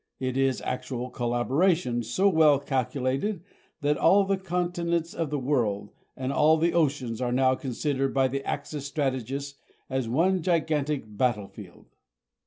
[0.19, 3.43] It is actual collaboration so well calculated
[3.81, 8.27] that all the continents of the world, and all the oceans, are now considered by
[8.27, 9.59] the Axis strategists
[9.91, 11.85] as one gigantic battlefield.